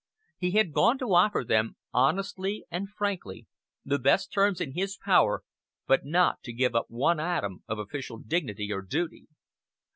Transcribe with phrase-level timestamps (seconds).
[0.39, 3.45] He had gone to offer them, honestly and frankly,
[3.85, 5.43] the best terms in his power,
[5.85, 9.27] but not to give up one atom of official dignity or duty.